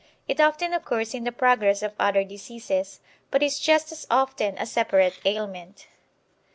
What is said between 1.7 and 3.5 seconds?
of other diseases, but